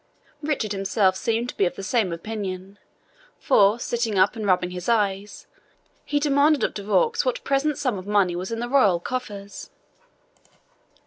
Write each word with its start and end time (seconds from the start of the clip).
Richard 0.41 0.71
himself 0.71 1.15
seemed 1.15 1.49
to 1.49 1.55
be 1.57 1.65
of 1.67 1.75
the 1.75 1.83
same 1.83 2.11
opinion, 2.11 2.79
for, 3.37 3.77
sitting 3.79 4.17
up 4.17 4.35
and 4.35 4.47
rubbing 4.47 4.71
his 4.71 4.89
eyes, 4.89 5.45
he 6.03 6.19
demanded 6.19 6.63
of 6.63 6.73
De 6.73 6.81
Vaux 6.83 7.23
what 7.23 7.43
present 7.43 7.77
sum 7.77 7.99
of 7.99 8.07
money 8.07 8.35
was 8.35 8.51
in 8.51 8.57
the 8.59 8.67
royal 8.67 8.99
coffers. 8.99 9.69